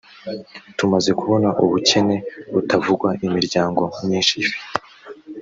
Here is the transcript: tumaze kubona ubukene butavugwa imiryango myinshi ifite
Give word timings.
tumaze 0.77 1.11
kubona 1.19 1.47
ubukene 1.63 2.15
butavugwa 2.53 3.09
imiryango 3.27 3.81
myinshi 4.05 4.33
ifite 4.43 4.69